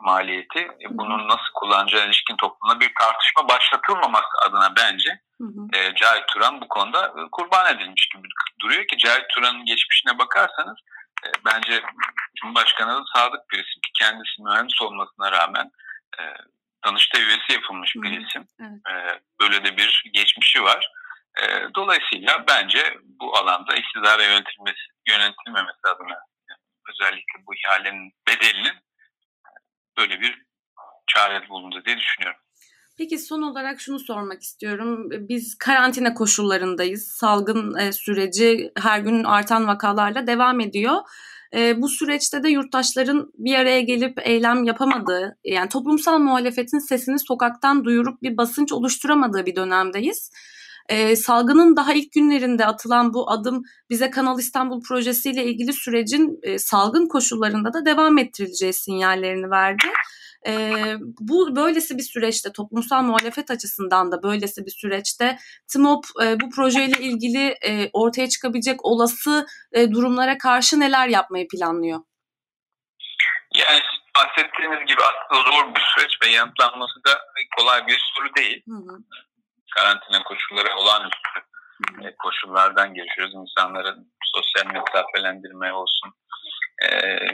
maliyeti 0.00 0.58
e, 0.58 0.86
bunun 0.90 1.28
nasıl 1.28 1.52
kullanacağı 1.54 2.06
ilişkin 2.06 2.36
toplumda 2.36 2.80
bir 2.80 2.92
tartışma 3.00 3.48
başlatılmaması 3.48 4.38
adına 4.46 4.76
bence 4.76 5.20
hı 5.40 5.44
hı. 5.44 5.78
E, 5.78 5.94
Cahit 5.94 6.28
Turan 6.28 6.60
bu 6.60 6.68
konuda 6.68 7.06
e, 7.06 7.20
kurban 7.32 7.76
edilmiş 7.76 8.08
gibi 8.08 8.28
duruyor 8.60 8.86
ki 8.86 8.98
Cahit 8.98 9.28
Turan'ın 9.28 9.64
geçmişine 9.64 10.18
bakarsanız 10.18 10.78
e, 11.24 11.28
bence 11.44 11.82
Cumhurbaşkanı 12.40 13.04
sadık 13.14 13.40
bir 13.50 13.58
isim 13.58 13.80
ki 13.80 13.90
kendisi 13.98 14.42
mühendis 14.42 14.82
olmasına 14.82 15.32
rağmen 15.32 15.70
e, 16.18 16.22
Danıştay 16.84 17.22
üyesi 17.22 17.52
yapılmış 17.52 17.94
bir 17.96 18.12
hı 18.12 18.20
hı. 18.20 18.26
isim. 18.26 18.46
Evet. 18.60 18.80
E, 18.90 19.20
böyle 19.40 19.64
de 19.64 19.76
bir 19.76 20.02
geçmişi 20.12 20.62
var. 20.62 20.92
E, 21.42 21.44
dolayısıyla 21.74 22.44
bence 22.48 22.98
bu 23.04 23.36
alanda 23.36 23.74
iktidara 23.74 24.22
yönetilmesi, 24.22 24.80
yönetilmemesi 25.08 25.88
adına 25.88 26.18
özellikle 26.90 27.46
bu 27.46 27.54
ihalenin 27.54 28.12
bedelinin 28.28 28.76
böyle 29.98 30.20
bir 30.20 30.42
çare 31.06 31.48
bulundu 31.48 31.82
diye 31.86 31.96
düşünüyorum. 31.96 32.40
Peki 32.98 33.18
son 33.18 33.42
olarak 33.42 33.80
şunu 33.80 33.98
sormak 33.98 34.42
istiyorum. 34.42 35.08
Biz 35.10 35.54
karantina 35.58 36.14
koşullarındayız. 36.14 37.08
Salgın 37.08 37.76
e, 37.78 37.92
süreci 37.92 38.72
her 38.78 39.00
gün 39.00 39.24
artan 39.24 39.66
vakalarla 39.66 40.26
devam 40.26 40.60
ediyor. 40.60 40.96
E, 41.54 41.82
bu 41.82 41.88
süreçte 41.88 42.42
de 42.42 42.48
yurttaşların 42.48 43.32
bir 43.34 43.54
araya 43.54 43.80
gelip 43.80 44.18
eylem 44.22 44.64
yapamadığı, 44.64 45.38
yani 45.44 45.68
toplumsal 45.68 46.18
muhalefetin 46.18 46.78
sesini 46.78 47.18
sokaktan 47.18 47.84
duyurup 47.84 48.22
bir 48.22 48.36
basınç 48.36 48.72
oluşturamadığı 48.72 49.46
bir 49.46 49.56
dönemdeyiz. 49.56 50.30
E, 50.88 51.16
salgının 51.16 51.76
daha 51.76 51.92
ilk 51.92 52.12
günlerinde 52.12 52.66
atılan 52.66 53.14
bu 53.14 53.30
adım 53.30 53.62
bize 53.90 54.10
Kanal 54.10 54.38
İstanbul 54.38 54.82
projesiyle 54.82 55.44
ilgili 55.44 55.72
sürecin 55.72 56.38
e, 56.42 56.58
salgın 56.58 57.08
koşullarında 57.08 57.72
da 57.72 57.86
devam 57.86 58.18
ettirileceği 58.18 58.72
sinyallerini 58.72 59.50
verdi. 59.50 59.86
E, 60.46 60.72
bu 61.20 61.56
böylesi 61.56 61.98
bir 61.98 62.02
süreçte 62.02 62.52
toplumsal 62.52 63.02
muhalefet 63.02 63.50
açısından 63.50 64.12
da 64.12 64.22
böylesi 64.22 64.66
bir 64.66 64.70
süreçte 64.70 65.38
TMOP 65.72 66.04
e, 66.22 66.40
bu 66.40 66.50
projeyle 66.50 66.98
ilgili 66.98 67.54
e, 67.64 67.90
ortaya 67.92 68.28
çıkabilecek 68.28 68.84
olası 68.84 69.46
e, 69.72 69.90
durumlara 69.90 70.38
karşı 70.38 70.80
neler 70.80 71.08
yapmayı 71.08 71.48
planlıyor? 71.48 72.00
Yani 73.54 73.80
bahsettiğiniz 74.18 74.86
gibi 74.86 75.00
aslında 75.02 75.50
zor 75.50 75.74
bir 75.74 75.80
süreç 75.80 76.12
ve 76.24 76.28
yanıtlanması 76.28 77.04
da 77.06 77.20
kolay 77.58 77.86
bir 77.86 78.12
soru 78.16 78.34
değil. 78.34 78.62
Hı 78.68 78.74
hı 78.74 78.98
karantina 79.74 80.22
koşulları 80.22 80.76
olağanüstü 80.76 81.40
e, 82.04 82.16
koşullardan 82.16 82.94
geçiyoruz. 82.94 83.34
İnsanların 83.34 84.12
sosyal 84.34 84.66
mesafelendirme 84.72 85.72
olsun, 85.72 86.12
e, 86.82 86.88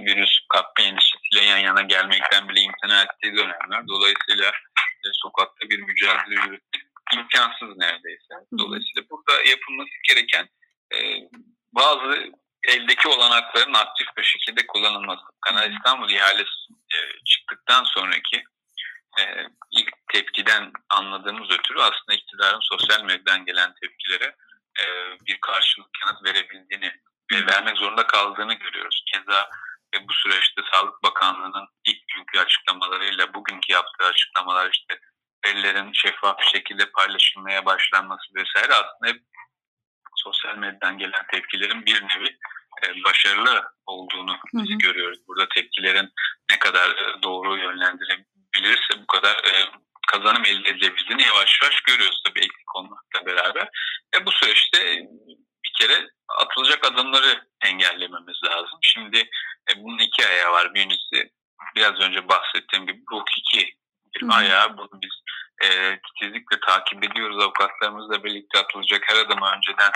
virüs 0.05 0.39
kapma 0.49 0.85
endişesiyle 0.85 1.51
yan 1.51 1.59
yana 1.59 1.83
gelmekten 1.83 2.49
bile 2.49 2.61
imtina 2.61 3.03
ettiği 3.03 3.37
dönemler. 3.37 3.89
Dolayısıyla 3.89 4.49
e, 5.05 5.09
sokakta 5.13 5.69
bir 5.71 5.79
mücadele 5.79 6.35
yürütmek 6.35 6.85
imkansız 7.15 7.77
neredeyse. 7.77 8.35
Dolayısıyla 8.59 9.03
burada 9.11 9.43
yapılması 9.51 9.93
gereken 10.09 10.49
e, 10.95 10.99
bazı 11.73 12.33
eldeki 12.69 13.09
olanakların 13.09 13.75
aktif 13.75 14.07
bir 14.17 14.23
şekilde 14.23 14.67
kullanılması. 14.67 15.23
Kanal 15.41 15.73
İstanbul 15.73 16.11
ihalesi 16.11 16.73
e, 16.95 16.99
çıktıktan 17.25 17.85
sonraki 17.85 18.45
e, 19.21 19.23
ilk 19.73 19.91
tepkiden 20.13 20.73
anladığımız 20.91 21.51
ötürü 21.51 21.79
aslında 21.79 22.04
iktidarın 22.45 22.61
sosyal 22.61 23.05
medyadan 23.05 23.45
gelen 23.45 23.75
tepkilere 23.83 24.37
e, 24.81 24.85
bir 25.27 25.41
karşılık 25.41 25.89
yanıt 26.03 26.25
verebildiğini 26.25 26.93
ve 27.33 27.47
vermek 27.47 27.77
zorunda 27.77 28.07
kaldığını 28.07 28.55
görüyoruz. 28.55 29.05
Keza 29.13 29.51
e, 29.95 30.09
bu 30.09 30.13
süreçte 30.13 30.63
Sağlık 30.73 31.03
Bakanlığı'nın 31.03 31.69
ilk 31.85 32.09
günkü 32.09 32.39
açıklamalarıyla 32.39 33.35
bugünkü 33.35 33.73
yaptığı 33.73 34.07
açıklamalar 34.07 34.71
işte 34.71 35.01
verilerin 35.47 35.93
şeffaf 35.93 36.39
bir 36.41 36.47
şekilde 36.47 36.91
paylaşılmaya 36.91 37.65
başlanması 37.65 38.35
vesaire 38.35 38.73
aslında 38.73 39.07
hep 39.13 39.23
sosyal 40.17 40.57
medyadan 40.57 40.99
gelen 40.99 41.27
tepkilerin 41.33 41.87
bir 41.87 42.03
nevi 42.03 42.39
e, 42.83 43.05
başarılı 43.05 43.65
olduğunu 43.87 44.37
biz 44.55 44.71
hı 44.71 44.75
hı. 44.75 44.79
görüyoruz. 44.79 45.19
Burada 45.29 45.49
tepkilerin 45.49 46.11
ne 46.51 46.59
kadar 46.59 46.91
e, 46.91 47.23
doğru 47.23 47.59
yönlendirebilirse 47.59 49.03
bu 49.03 49.07
kadar 49.07 49.35
e, 49.35 49.71
kazanım 50.65 50.77
elde 50.77 50.87
edebildiğini 50.87 51.23
yavaş 51.23 51.59
yavaş 51.63 51.81
görüyoruz 51.81 52.23
tabii 52.27 52.41
eksik 52.41 52.77
olmakla 52.77 53.27
beraber. 53.27 53.69
Ve 54.15 54.27
bu 54.27 54.33
süreçte 54.33 54.79
bir 55.65 55.73
kere 55.79 56.09
atılacak 56.29 56.85
adımları 56.85 57.47
engellememiz 57.65 58.37
lazım. 58.45 58.79
Şimdi 58.83 59.19
e, 59.71 59.83
bunun 59.83 59.99
iki 59.99 60.27
ayağı 60.27 60.53
var. 60.53 60.75
Birincisi 60.75 61.31
biraz 61.77 62.01
önce 62.01 62.29
bahsettiğim 62.29 62.87
gibi 62.87 63.03
hukuki 63.09 63.75
bir 64.15 64.39
ayağı. 64.39 64.77
Bunu 64.77 64.91
biz 65.03 65.11
e, 65.63 65.99
titizlikle 66.01 66.61
takip 66.61 67.05
ediyoruz. 67.05 67.43
Avukatlarımızla 67.43 68.25
birlikte 68.25 68.59
atılacak 68.59 69.03
her 69.09 69.17
adımı 69.17 69.47
önceden 69.57 69.93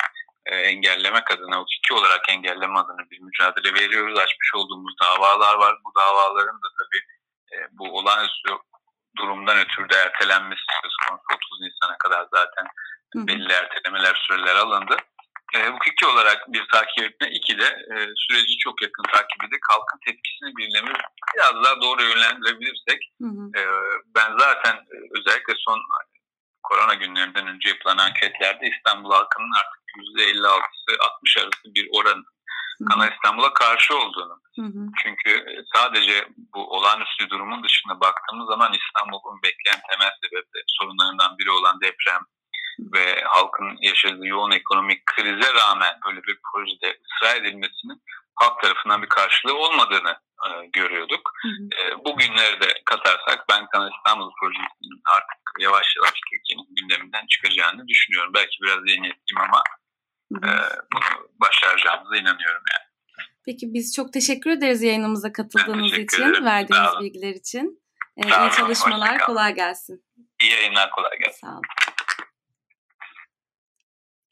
e, 0.46 0.56
engellemek 0.56 1.30
adına, 1.30 1.56
hukuki 1.56 1.94
olarak 1.94 2.28
engelleme 2.28 2.78
adına 2.78 3.10
bir 3.10 3.20
mücadele 3.20 3.74
veriyoruz. 3.74 4.18
Açmış 4.18 4.54
olduğumuz 4.54 4.94
davalar 5.02 5.54
var. 5.54 5.74
Bu 5.84 6.00
davaların 6.00 6.56
da 6.56 6.68
tabii 6.78 7.02
e, 7.52 7.56
bu 7.72 7.98
olağanüstü 7.98 8.50
durumdan 9.18 9.58
ötürü 9.58 9.88
de 9.88 9.96
ertelenmesi 9.96 10.62
söz 10.82 10.92
konusu 11.08 11.24
30 11.34 11.60
Nisan'a 11.60 11.98
kadar 11.98 12.26
zaten 12.32 12.66
Hı. 13.14 13.26
belli 13.26 13.52
ertelemeler 13.52 14.14
süreler 14.28 14.56
alındı. 14.56 14.96
E, 15.54 15.68
hukuki 15.68 16.06
olarak 16.06 16.52
bir 16.52 16.68
takip 16.72 17.04
etme, 17.04 17.30
iki 17.30 17.58
de 17.58 17.64
e, 17.64 17.94
süreci 18.16 18.58
çok 18.58 18.82
yakın 18.82 19.02
takip 19.02 19.44
edip 19.44 19.60
halkın 19.68 19.98
tepkisini 20.06 20.56
birlemi 20.56 20.92
biraz 21.34 21.64
daha 21.64 21.80
doğru 21.80 22.02
yönlendirebilirsek 22.02 23.00
hı 23.22 23.28
hı. 23.28 23.60
E, 23.60 23.62
ben 24.14 24.38
zaten 24.38 24.76
özellikle 25.18 25.54
son 25.56 25.80
korona 26.62 26.94
günlerinden 26.94 27.46
önce 27.46 27.68
yapılan 27.68 27.98
anketlerde 27.98 28.70
İstanbul 28.76 29.10
halkının 29.10 29.52
artık 29.60 29.80
%56'sı 30.18 30.96
60 31.00 31.36
arası 31.36 31.74
bir 31.74 31.88
oran 31.92 32.24
Kanal 32.88 33.12
İstanbul'a 33.12 33.52
karşı 33.52 33.98
olduğunu. 33.98 34.40
Hı 34.56 34.62
hı. 34.62 34.82
Çünkü 35.02 35.30
e, 35.30 35.64
sadece 35.74 36.28
bu 36.54 36.76
olağanüstü 36.76 37.30
durumun 37.30 37.64
dışında 37.64 38.00
baktığımız 38.00 38.46
zaman 38.48 38.72
İstanbul'un 38.72 39.42
bekleyen 39.42 39.80
temel 39.90 40.10
sebebi 40.22 40.62
sorunlarından 40.66 41.38
biri 41.38 41.50
olan 41.50 41.80
deprem 41.80 42.22
ve 42.78 43.22
halkın 43.24 43.76
yaşadığı 43.80 44.26
yoğun 44.26 44.50
ekonomik 44.50 45.06
krize 45.06 45.54
rağmen 45.54 45.94
böyle 46.06 46.22
bir 46.22 46.38
projede 46.52 46.98
ısrar 47.06 47.36
edilmesinin 47.36 48.02
halk 48.34 48.62
tarafından 48.62 49.02
bir 49.02 49.08
karşılığı 49.08 49.56
olmadığını 49.56 50.16
e, 50.46 50.66
görüyorduk. 50.72 51.32
Hı 51.42 51.48
hı. 51.48 51.68
E, 51.80 52.04
bugünleri 52.04 52.60
de 52.60 52.82
katarsak 52.84 53.44
ben 53.50 53.66
Kanal 53.66 53.90
İstanbul 53.96 54.30
projesinin 54.40 55.00
artık 55.14 55.40
yavaş 55.60 55.86
yavaş 55.96 56.14
Türkiye'nin 56.30 56.74
gündeminden 56.76 57.26
çıkacağını 57.26 57.88
düşünüyorum. 57.88 58.32
Belki 58.34 58.56
biraz 58.62 58.78
yeniletliyim 58.86 59.40
ama. 59.40 59.62
E, 60.32 60.48
bunu 60.92 61.28
başaracağımıza 61.40 62.16
inanıyorum 62.16 62.62
yani. 62.72 62.88
Peki 63.46 63.74
biz 63.74 63.94
çok 63.96 64.12
teşekkür 64.12 64.50
ederiz 64.50 64.82
yayınımıza 64.82 65.32
katıldığınız 65.32 65.92
için, 65.92 66.22
ederim. 66.22 66.44
verdiğiniz 66.44 67.00
bilgiler 67.00 67.34
için. 67.34 67.82
Ee, 68.16 68.28
iyi 68.28 68.50
çalışmalar, 68.56 69.18
kolay 69.18 69.54
gelsin. 69.54 70.04
İyi 70.42 70.52
yayınlar, 70.52 70.90
kolay 70.90 71.18
gelsin. 71.18 71.40
Sağ 71.40 71.52
olun. 71.52 71.62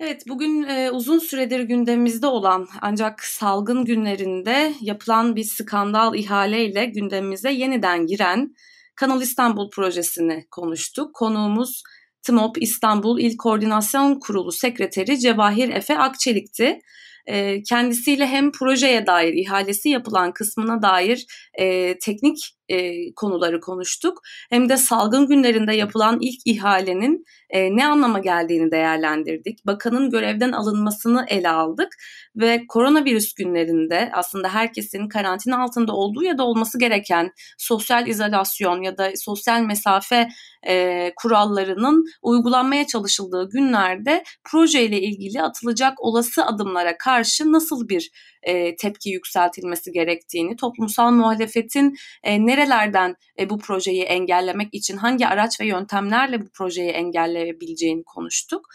Evet, 0.01 0.23
bugün 0.29 0.63
e, 0.63 0.91
uzun 0.91 1.19
süredir 1.19 1.61
gündemimizde 1.61 2.27
olan 2.27 2.69
ancak 2.81 3.25
salgın 3.25 3.85
günlerinde 3.85 4.75
yapılan 4.81 5.37
bir 5.37 5.45
skandal 5.45 6.15
ihaleyle 6.15 6.85
gündemimize 6.85 7.53
yeniden 7.53 8.07
giren 8.07 8.55
Kanal 8.97 9.23
İstanbul 9.23 9.71
projesini 9.71 10.47
konuştuk. 10.51 11.15
Konuğumuz 11.15 11.83
TMOP 12.23 12.63
İstanbul 12.63 13.21
İl 13.21 13.37
Koordinasyon 13.37 14.21
Kurulu 14.21 14.53
Sekreteri 14.53 15.19
Cevahir 15.19 15.69
Efe 15.69 15.99
Akçelik'ti 15.99 16.81
e, 17.27 17.63
kendisiyle 17.63 18.27
hem 18.27 18.53
projeye 18.53 19.07
dair 19.07 19.35
ihalesi 19.35 19.89
yapılan 19.89 20.33
kısmına 20.33 20.83
dair 20.83 21.27
e, 21.55 21.99
teknik 21.99 22.56
e, 22.69 23.13
konuları 23.15 23.61
konuştuk. 23.61 24.23
Hem 24.51 24.69
de 24.69 24.77
salgın 24.77 25.27
günlerinde 25.27 25.75
yapılan 25.75 26.19
ilk 26.21 26.41
ihalenin 26.45 27.25
e, 27.51 27.77
ne 27.77 27.87
anlama 27.87 28.19
geldiğini 28.19 28.71
değerlendirdik. 28.71 29.67
Bakanın 29.67 30.11
görevden 30.11 30.53
alınmasını 30.53 31.27
ele 31.29 31.49
aldık 31.49 31.89
ve 32.37 32.67
koronavirüs 32.69 33.35
günlerinde 33.35 34.11
aslında 34.15 34.49
herkesin 34.49 35.09
karantina 35.09 35.63
altında 35.63 35.93
olduğu 35.93 36.23
ya 36.23 36.39
da 36.39 36.45
olması 36.45 36.79
gereken 36.79 37.33
sosyal 37.59 38.07
izolasyon 38.07 38.83
ya 38.83 38.99
da 38.99 39.11
sosyal 39.17 39.61
mesafe 39.61 40.29
e, 40.69 41.13
kurallarının 41.17 42.05
uygulanmaya 42.23 42.87
çalışıldığı 42.87 43.49
günlerde 43.51 44.25
projeyle 44.45 45.01
ilgili 45.01 45.43
atılacak 45.43 45.95
olası 45.99 46.45
adımlara 46.45 46.99
karşı 46.99 47.53
nasıl 47.53 47.89
bir 47.89 48.11
e, 48.47 48.77
tepki 48.77 49.11
yükseltilmesi 49.11 49.93
gerektiğini, 49.93 50.57
toplumsal 50.57 51.11
muhalefetin 51.11 51.97
e, 52.23 52.47
nerelerden 52.47 53.17
e, 53.39 53.51
bu 53.51 53.59
projeyi 53.59 54.03
engellemek 54.03 54.69
için 54.73 54.97
hangi 54.97 55.27
araç 55.27 55.61
ve 55.61 55.67
yöntemlerle 55.67 56.41
bu 56.41 56.49
projeyi 56.55 56.91
engelleyebileceğini 56.91 58.05
konuştuk. 58.05 58.69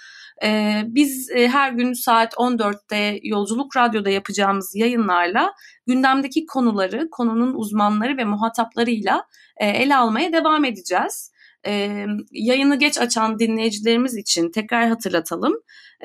E, 0.44 0.82
biz 0.86 1.30
e, 1.30 1.48
her 1.48 1.72
gün 1.72 1.94
saat 1.94 2.34
14'te 2.34 3.20
Yolculuk 3.24 3.78
Radyo'da 3.78 4.10
yapacağımız 4.10 4.76
yayınlarla 4.76 5.54
gündemdeki 5.88 6.46
konuları, 6.46 7.10
konunun 7.12 7.54
uzmanları 7.54 8.18
ve 8.18 8.24
muhataplarıyla 8.24 9.24
e, 9.58 9.68
ele 9.68 9.96
almaya 9.96 10.34
devam 10.34 10.66
edeceğiz. 10.66 11.32
E, 11.66 12.06
yayını 12.32 12.80
geç 12.80 12.98
açan 12.98 13.40
dinleyicilerimiz 13.40 14.18
için 14.18 14.52
tekrar 14.52 14.88
hatırlatalım. 14.88 15.54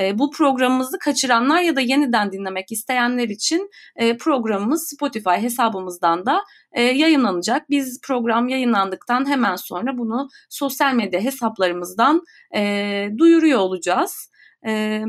E, 0.00 0.18
bu 0.18 0.30
programımızı 0.30 0.98
kaçıranlar 0.98 1.60
ya 1.60 1.76
da 1.76 1.80
yeniden 1.80 2.32
dinlemek 2.32 2.72
isteyenler 2.72 3.28
için 3.28 3.70
e, 3.96 4.16
programımız 4.16 4.88
Spotify 4.88 5.30
hesabımızdan 5.30 6.26
da 6.26 6.44
e, 6.72 6.82
yayınlanacak. 6.82 7.70
Biz 7.70 8.00
program 8.00 8.48
yayınlandıktan 8.48 9.28
hemen 9.28 9.56
sonra 9.56 9.98
bunu 9.98 10.28
sosyal 10.50 10.94
medya 10.94 11.20
hesaplarımızdan 11.20 12.22
e, 12.56 13.08
duyuruyor 13.18 13.58
olacağız. 13.58 14.30
E, 14.66 15.02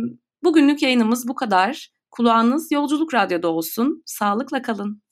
bugünlük 0.44 0.82
yayınımız 0.82 1.28
bu 1.28 1.36
kadar. 1.36 1.90
Kulağınız 2.12 2.72
Yolculuk 2.72 3.14
Radyo'da 3.14 3.48
olsun. 3.48 4.04
Sağlıkla 4.06 4.62
kalın. 4.62 5.07